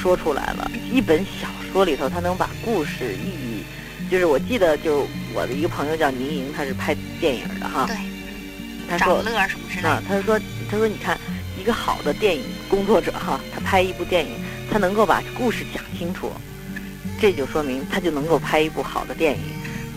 [0.00, 3.64] 说出来了，一本小说里头，他能把故事意义，
[4.08, 7.84] 就是我记得，就我的一个朋友叫倪莹，他是拍电影的哈。
[7.86, 7.96] 对。
[8.88, 9.88] 他说乐什么之类的。
[9.90, 11.18] 啊，他说，他说，你看，
[11.60, 14.30] 一个好的电影工作者哈，他拍一部电影，
[14.70, 16.32] 他能够把故事讲清楚，
[17.20, 19.40] 这就说明他就能够拍一部好的电影。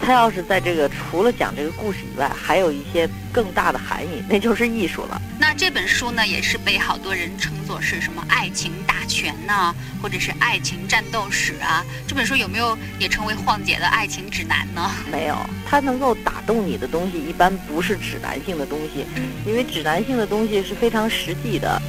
[0.02, 5.22] 他要是在这个除了讲这个故事以外，还有一些更大的含义，那就是艺术了。
[5.40, 11.86] 那这本书呢，也是被好多人称作是什么爱情大全呢，或者是爱情战斗史啊？
[12.08, 14.90] 这本书有没有也成为晃姐的爱情指南呢？
[15.12, 15.38] 没有，
[15.70, 19.06] 它能够打动你的东西，一般不是指南性的东西，
[19.46, 21.82] 因为指南性的东西是非常实际的。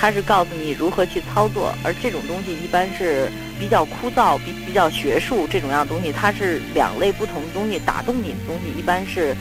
[0.00, 3.28] 它是告诉你如何去操作，而这种东西一般是
[3.58, 7.78] 比较枯燥、比比较学术这种样东西，它是两类不同的东西。
[7.78, 9.36] 打动你的东西一般是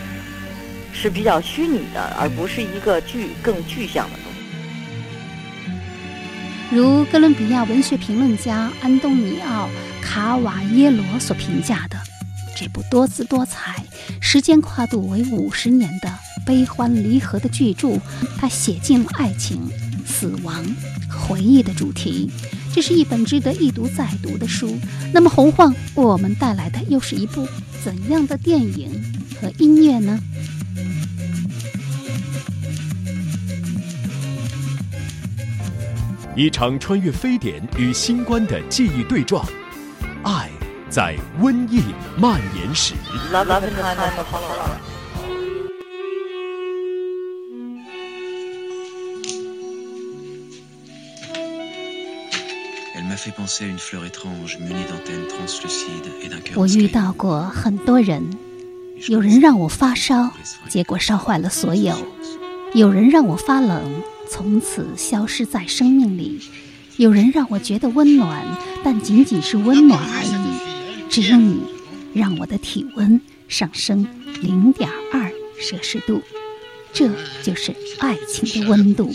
[0.93, 4.37] 是比较虚拟的，而不是一个具更具象的东西。
[6.75, 9.69] 如哥伦比亚文学评论家安东尼奥·
[10.03, 11.97] 卡瓦耶罗所评价的，
[12.55, 13.75] 这部多姿多彩、
[14.19, 16.11] 时间跨度为五十年的
[16.45, 17.99] 悲欢离合的巨著，
[18.37, 19.69] 它写尽了爱情。
[20.05, 20.65] 死亡、
[21.09, 22.31] 回忆的主题，
[22.73, 24.77] 这是一本值得一读再读的书。
[25.13, 27.47] 那么，洪晃为我们带来的又是一部
[27.83, 28.91] 怎样的电影
[29.41, 30.19] 和音乐呢？
[36.35, 39.43] 一场穿越非典与新冠的记忆对撞，
[40.23, 40.47] 爱
[40.87, 41.81] 在瘟疫
[42.15, 42.93] 蔓延时。
[56.55, 58.23] 我遇到过很多人，
[59.07, 60.31] 有人让我发烧，
[60.69, 61.95] 结果烧坏了所有；
[62.73, 66.39] 有人让我发冷，从此消失在生命里；
[66.97, 68.45] 有人让我觉得温暖，
[68.83, 71.09] 但仅仅是温暖而已。
[71.09, 71.61] 只有你，
[72.13, 74.07] 让我的体温上升
[74.41, 76.21] 零点二摄氏度，
[76.93, 77.09] 这
[77.41, 79.11] 就是爱情的温度。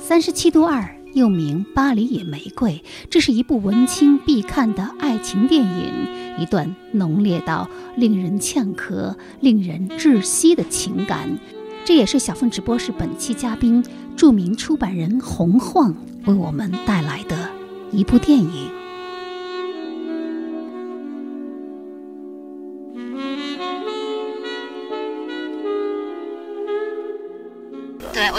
[0.00, 0.95] 三十七度二。
[1.16, 2.72] 又名《巴黎野玫瑰》，
[3.08, 6.06] 这是一部文青必看的爱情电影，
[6.38, 11.38] 一段浓烈到令人呛咳、令人窒息的情感。
[11.86, 13.82] 这也是小凤直播室本期嘉宾、
[14.14, 17.48] 著名出版人洪晃为我们带来的
[17.92, 18.70] 一部电影。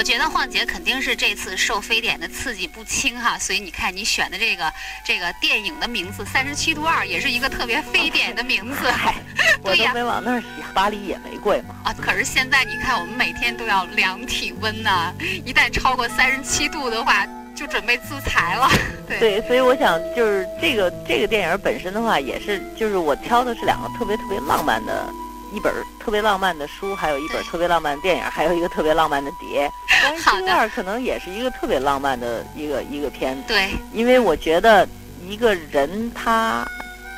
[0.08, 4.72] 觉得晃姐肯定是这次受非典的刺激不轻哈，所以你看你选的这个
[5.06, 8.90] 这个电影的名字《三十七度二》也是一个特别非典的名字。
[9.62, 11.76] 我都没往那儿想，巴黎野玫瑰嘛。
[11.84, 18.70] 啊，可是现在你看，我们每天都要量体温呢，一旦超过三十七度的话，就准备自裁了。
[19.10, 25.10] 对，所以我想就是这个这个电影本身的话，也是就是我挑的是两个特别特别浪漫的。
[25.54, 29.72] 一本特别浪漫的书，还有一本特别浪漫的电影，还有一个特别浪漫的碟。
[30.24, 30.54] 好的。
[30.54, 33.44] 二可能也是一个特别浪漫的一个一个片子。
[33.48, 33.70] 对。
[33.94, 34.88] 因为我觉得
[35.26, 36.66] 一个人他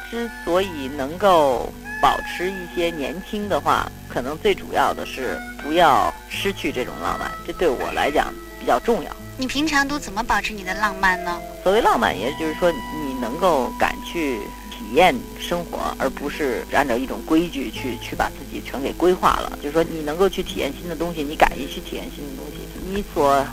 [0.10, 1.72] 之所以能够
[2.02, 9.12] 保持一些年轻的话，可能最主要的是不要失去这种浪漫，这对我来讲比较重要。
[9.38, 11.40] 你平常都怎么保持你的浪漫呢？
[11.64, 14.42] 所谓浪漫，也就是说你能够敢去。
[14.90, 19.60] 体验生活，而不是按照一种规矩去去把自己全给规划了。
[19.62, 23.46] 就是说，你能够去体验新的东西，你敢于去体验新的东西，你所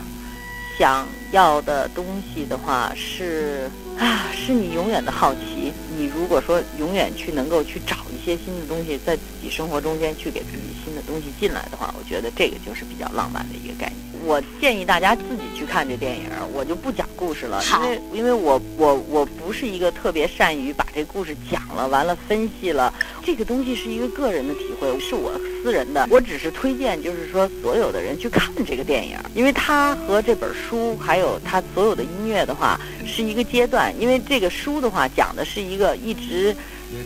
[0.79, 3.69] 想要的东西的话是
[3.99, 5.71] 啊，是你永远的好奇。
[5.95, 13.96] 你如果说永远去能够去找一些新的东西，在自己生活中间去给自己新的东西进来的话，我觉得这个就是比较浪漫的一个概念。
[14.27, 25.31] 我建议大家自己去看这电影，我就不讲故事了，因为因为我我我不是一个特别善于把这故事讲了完了分析了，这个东西是一个个人的体会，是我
[25.63, 36.53] 私人的，我只是推荐，就是说所有的人去看这个电影，因为它和这本书还有它所有的音乐的话是一个阶段，因为这个书的话讲的是一个一直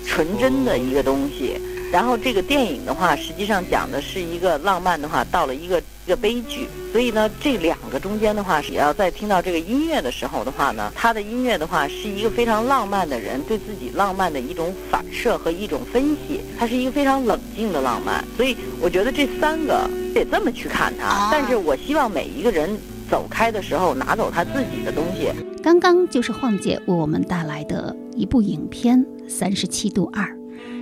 [0.07, 1.61] 纯真的一个东西。
[1.91, 6.67] 然后这个电影的话，实际上讲的是一个浪漫的话，到了一个一个悲剧。
[6.91, 18.23] 所以呢，这两个中间的话，也要在听到这个音乐的时候的话呢，他的音乐的话是一个非常浪漫的人对自己浪漫的一种反射和一种分析，它是一个非常冷静的浪漫。
[18.37, 21.29] 所以我觉得这三个得这么去看它。
[21.31, 22.77] 但是我希望每一个人
[23.09, 25.29] 走开的时候，拿走他自己的东西。
[25.61, 28.97] 刚刚就是晃姐为我们带来的一部影片
[29.29, 30.25] 《三十七度二》。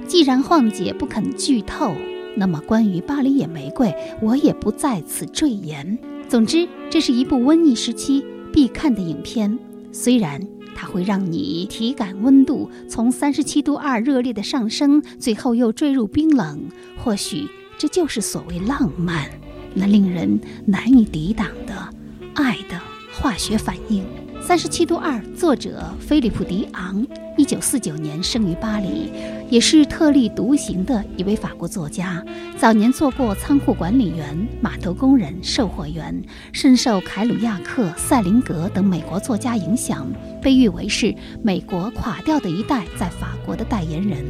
[0.10, 1.95] 既然晃姐不肯剧透，
[2.36, 5.99] 那么关于巴黎野玫瑰，我也不在此赘言。
[6.28, 9.60] 总之，这是一部瘟疫时期必看的影片。
[9.91, 10.41] 虽然
[10.76, 16.60] 它会让你体感温度从三十七度二热烈的上升，最后又坠入冰冷，
[16.97, 17.47] 或许
[17.78, 19.30] 这就是所谓浪漫，
[19.76, 21.88] 那令人难以抵挡的
[22.34, 22.82] 爱的
[23.14, 24.03] 化学反应。
[24.50, 27.06] 三十七度二，作者菲利普·迪昂，
[27.38, 29.12] 一九四九年生于巴黎，
[29.47, 32.26] 也是特立独行的一位法国作家。
[32.58, 36.20] 早年做过仓库管理员、码头工人、售货员，
[36.52, 44.26] 深受凯鲁亚克、塞林格等美国作家影响，被誉为是美国垮掉的一代在法国的代言人。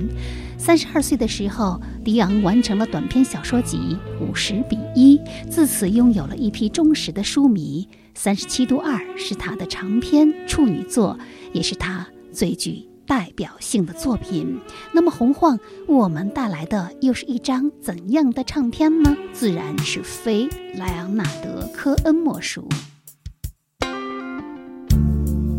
[0.57, 5.17] 三十二岁的时候，迪昂完成了短篇小说集《五十比一》，
[5.49, 7.87] 自此拥有了一批忠实的书迷。
[8.21, 11.17] 三十七度二是他的长篇处女作，
[11.53, 14.59] 也是他最具代表性的作品。
[14.91, 15.57] 那么，洪晃
[15.87, 19.15] 我们带来的又是一张怎样的唱片呢？
[19.31, 22.67] 自然是非莱昂纳德·科恩莫属。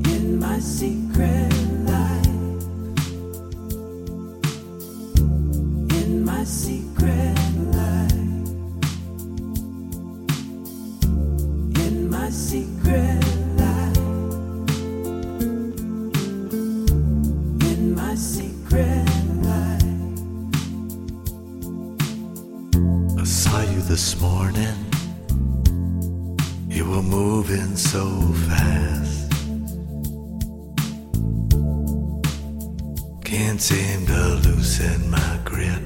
[0.05, 1.00] In my seat.
[23.91, 24.87] This morning.
[26.69, 28.05] You were moving so
[28.47, 29.33] fast.
[33.25, 35.83] Can't seem to loosen my grip.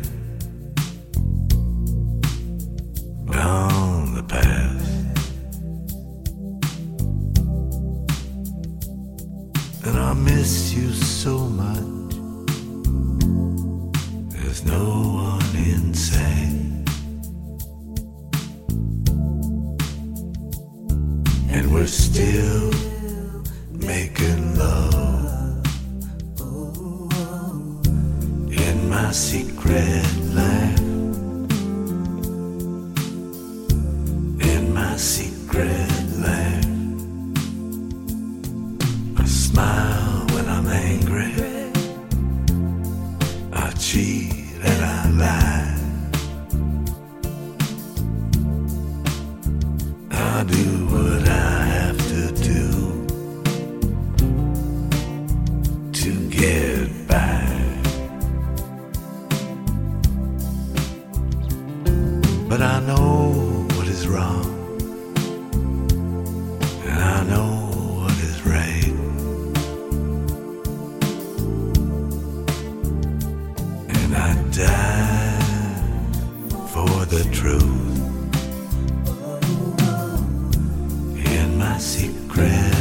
[74.27, 75.39] And I die
[76.73, 77.63] for the truth.
[81.27, 82.74] In my secret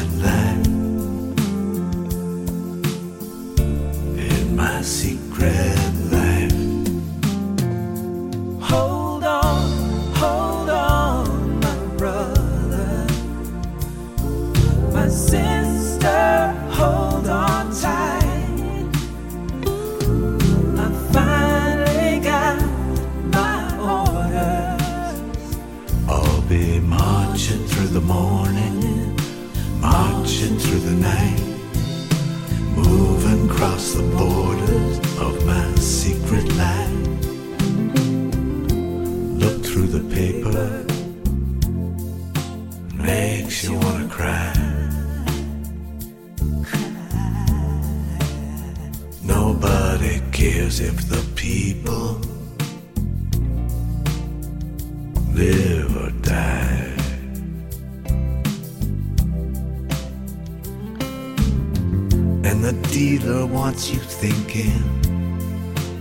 [63.63, 64.83] wants you thinking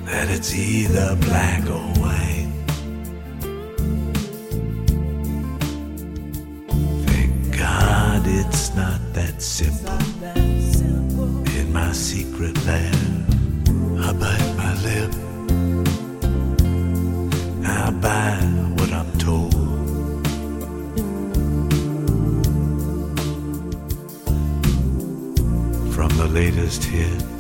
[0.04, 2.50] that it's either black or white.
[7.06, 9.96] Thank God it's not that simple.
[11.56, 13.26] In my secret land,
[14.06, 15.12] I bite my lip.
[17.64, 18.38] I buy
[18.76, 19.54] what I'm told.
[25.94, 27.31] From the latest hit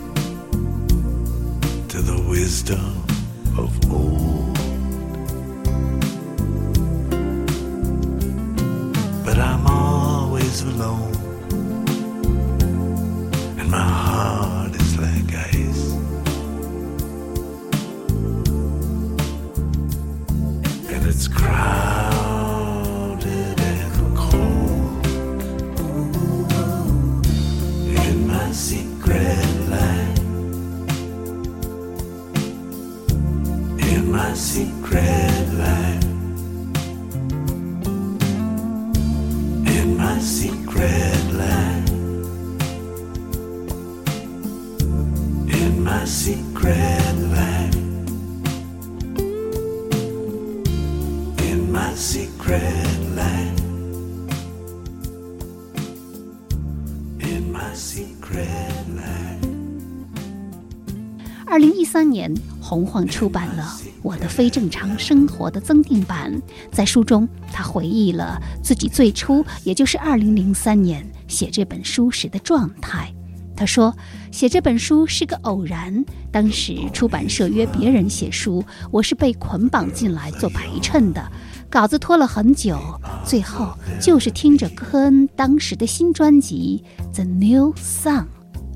[62.62, 63.64] 洪晃出版了
[64.02, 66.40] 《我的非正常生活》的增订版。
[66.70, 73.12] 在书中，他回忆了自己最初，也就是二零零三年写这本书时的状态。
[73.56, 73.94] 他说，
[74.30, 76.04] 写这本书是个偶然。
[76.30, 81.22] 当时出版社约别人写书，我是被捆绑进来做陪衬的，
[81.68, 82.78] 稿子拖了很久，
[83.24, 86.82] 最后就是听着科恩当时的新专辑
[87.14, 88.24] 《The New Song》，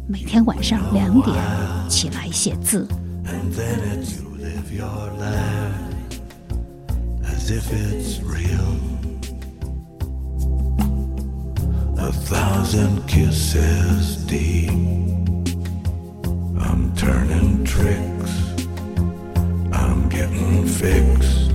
[0.09, 1.37] 每天晚上两点
[1.89, 2.87] 起来写字。
[3.29, 5.97] And then it's you live your life
[7.25, 8.73] as if it's real.
[11.99, 14.71] A thousand kisses deep.
[16.67, 18.33] I'm turning tricks.
[19.73, 21.51] I'm getting fixed.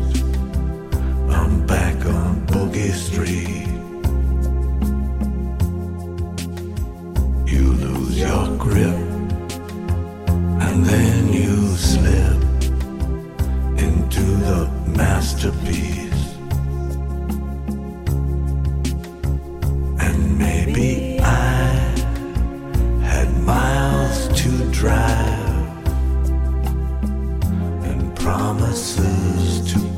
[1.30, 3.68] I'm back on Boogie Street.
[7.52, 9.12] You lose your grip
[10.68, 12.42] and then you slip
[13.80, 16.36] into the masterpiece.
[20.00, 21.64] And maybe I
[23.04, 25.88] had miles to drive
[27.86, 29.91] and promises to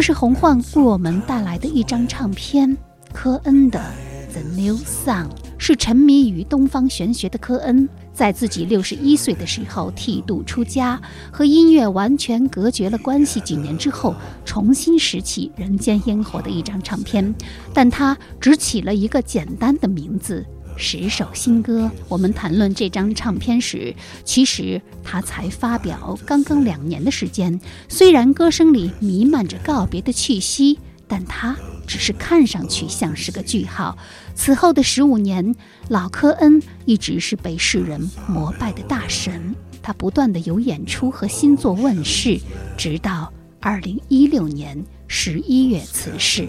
[0.00, 2.74] 就是洪晃为我们带来的一张唱片，
[3.12, 3.78] 科恩的
[4.32, 5.26] 《The New Song》
[5.58, 10.98] 是沉迷于东方玄学的科恩，在自己六十一岁的时候剃度出家，
[11.30, 13.40] 和音乐完全隔绝了关系。
[13.40, 17.34] 几年之后，重新拾起人间烟火的一张唱片，
[17.74, 20.46] 但他只起了一个简单的名字。
[20.80, 27.60] 十首新歌，我们谈论这张唱片时，其实他才发表刚刚两年的时间。
[27.86, 31.54] 虽然歌声里弥漫着告别的气息，但他
[31.86, 33.96] 只是看上去像是个句号。
[34.34, 35.54] 此后的十五年，
[35.88, 39.54] 老科恩一直是被世人膜拜的大神。
[39.82, 42.40] 他不断的有演出和新作问世，
[42.78, 46.48] 直到二零一六年十一月辞世。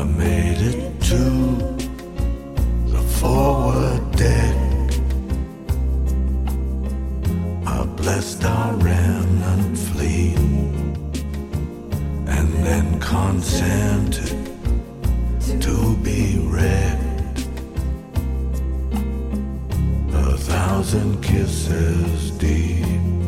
[0.00, 1.24] I made it to
[2.86, 4.56] the forward deck.
[7.66, 10.32] I bless lest our remnant flee,
[12.36, 14.30] and then consented
[15.60, 17.46] to be wrecked.
[20.14, 23.19] A thousand kisses deep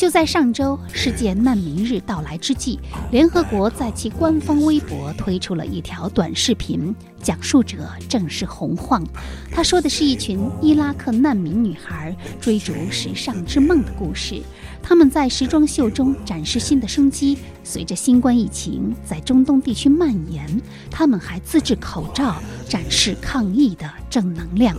[0.00, 2.80] 就在上周世界难民日到来之际，
[3.10, 9.06] 联合国在其官方微博推出了一条短视频，讲述者正是洪晃。
[9.52, 14.40] 他说的是一群伊拉克难民女孩追逐时尚之梦的故事。
[14.82, 17.36] 她们在时装秀中展示新的生机。
[17.62, 22.36] 随着新冠疫情在中东地区蔓延，她们还自制口罩，
[22.66, 24.74] 展示抗疫的正能量。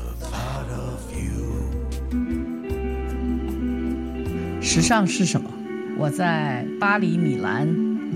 [4.74, 5.52] 时尚是什么？
[5.98, 7.68] 我在巴黎、米兰、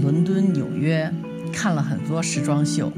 [0.01, 1.11] 伦敦、纽约
[1.51, 2.89] 看了很多时装秀，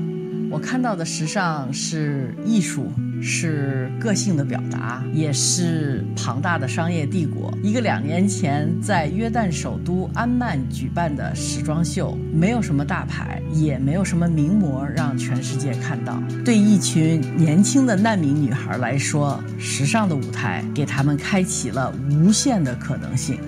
[0.52, 2.92] 我看到的时尚是艺术，
[3.22, 7.56] 是个性的表达，也是庞大的商业帝国。
[7.64, 16.22] 一个两年前在约旦首都安曼举办的时装秀，没有什么大牌，也没有什么名模让全世界看到。
[16.46, 23.40] 对一群年轻的难民女孩来说，时尚的舞台给她们开启了无限的可能性。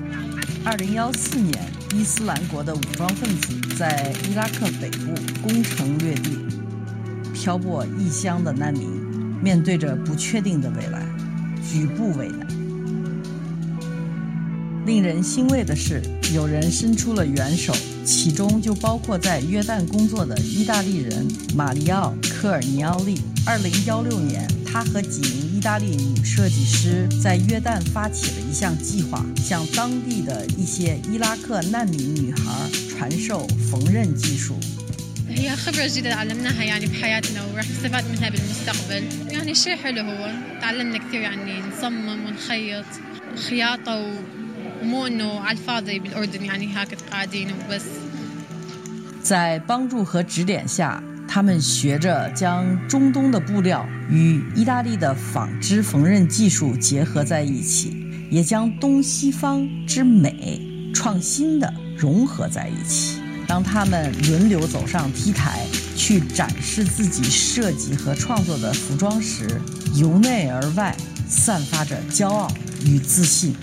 [0.66, 1.54] 二零幺四年，
[1.96, 6.38] 伊斯兰国的武装分子在伊拉克北部攻城略地，
[7.34, 8.99] 漂泊异乡的难民
[9.42, 11.06] 面对着不确定的未来，
[11.70, 12.48] 举步维难。
[14.86, 16.02] 令人欣慰的是，
[16.34, 17.74] 有人伸出了援手，
[18.04, 23.22] 其中就包括在约旦工作的意大利人马里奥·科尔尼奥利。
[23.46, 34.56] 二零幺六年，他和几名意大利女设计师在约旦发起了一项计划，向当地的一些伊拉克难民女孩传授缝纫技术。
[35.29, 41.21] هي خبرة جديدة تعلمناها يعني بحياتنا وراح نستفاد منها بالمستقبل يعني شيء حلو هو تعلمنا كثير
[41.21, 42.85] يعني نصمم ونخيط
[43.49, 44.21] خياطة و-
[44.83, 47.85] ومو انه على الفاضي بالاردن يعني هكذا قاعدين وبس
[49.23, 57.97] 在帮助和指点下，他们学着将中东的布料与意大利的纺织缝纫技术结合在一起，
[58.31, 60.61] 也将东西方之美
[60.95, 63.18] 创新的融合在一起。
[63.50, 69.60] 当他们轮流走上 T 台去展示自己设计和创作的服装时，
[69.96, 70.96] 由内而外
[71.28, 72.48] 散发着骄傲
[72.86, 73.56] 与自信。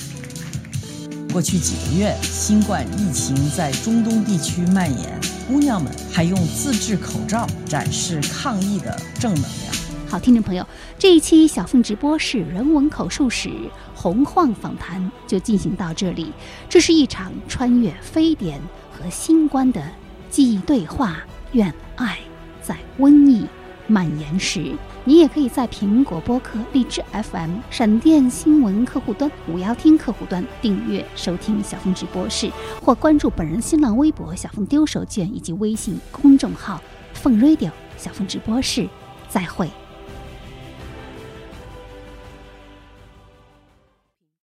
[1.32, 9.76] 过去几个月，新冠疫情在中东地区蔓延，姑娘们还用自制口罩展示抗疫的正能量。
[10.08, 10.66] 好，听众朋友，
[10.98, 13.50] 这一期小凤直播室人文口述史
[13.94, 16.32] 洪晃访谈就进行到这里。
[16.68, 18.60] 这是一场穿越非典
[18.96, 19.82] 和新冠的
[20.30, 21.18] 记忆对话。
[21.52, 22.18] 愿爱
[22.60, 23.46] 在瘟疫
[23.86, 24.74] 蔓延时，
[25.04, 32.50] 你也可以在苹果播客、荔枝 FM、闪电新闻客户端、五幺听客户端订阅收听小凤直播室，
[32.82, 36.82] 或关注本人新浪微博“小凤丢手绢”以及微信公众号
[37.14, 38.88] “凤 radio 小凤直播室”。
[39.30, 39.70] 再会。